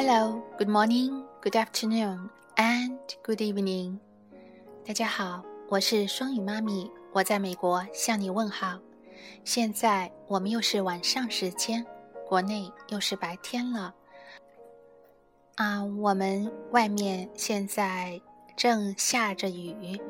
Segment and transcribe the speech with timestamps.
[0.00, 3.98] Hello, good morning, good afternoon, and good evening.
[4.86, 8.78] 大家好，我是双语妈咪，我在美国向你问好。
[9.42, 11.84] 现在我们又是晚上时间，
[12.28, 13.92] 国内又是白天了。
[15.56, 18.20] 啊，我们外面现在
[18.56, 20.00] 正下着雨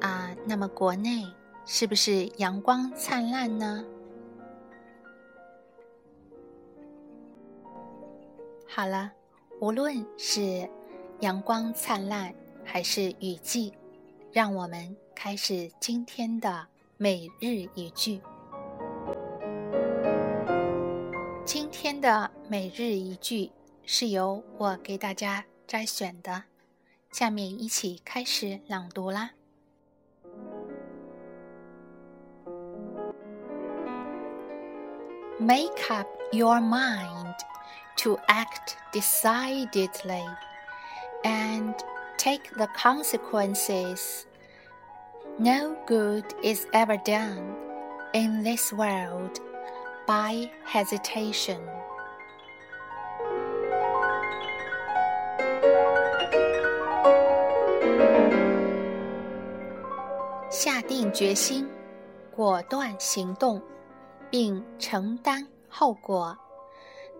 [0.00, 1.24] 啊，那么国内
[1.64, 3.84] 是不是阳光灿烂呢？
[8.66, 9.12] 好了，
[9.60, 10.66] 无论是
[11.20, 13.74] 阳光灿烂还是雨季，
[14.32, 18.22] 让我们开始今天的每日一句。
[21.44, 23.52] 今天的每日一句
[23.84, 26.44] 是由我给大家摘选的，
[27.12, 29.32] 下面一起开始朗读啦。
[35.38, 37.34] Make up your mind.
[38.00, 40.24] To act decidedly
[41.22, 41.74] and
[42.16, 44.26] take the consequences.
[45.38, 47.54] No good is ever done
[48.14, 49.38] in this world
[50.06, 51.60] by hesitation.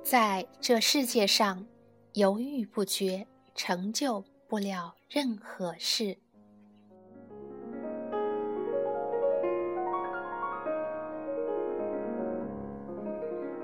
[0.04, 1.66] 在这世界上，
[2.14, 6.18] 犹豫不决成就不了任何事。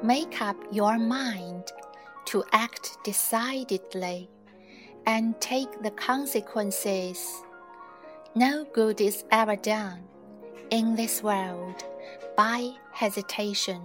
[0.04, 1.66] Make up your mind
[2.26, 4.28] to act decidedly
[5.06, 7.20] and take the consequences.
[8.34, 10.00] No good is ever done
[10.72, 11.84] in this world
[12.36, 13.82] by hesitation.